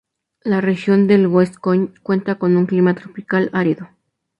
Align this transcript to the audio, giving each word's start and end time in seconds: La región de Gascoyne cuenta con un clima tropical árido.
La 0.43 0.61
región 0.61 1.05
de 1.05 1.27
Gascoyne 1.29 1.93
cuenta 2.01 2.39
con 2.39 2.57
un 2.57 2.65
clima 2.65 2.95
tropical 2.95 3.51
árido. 3.53 3.87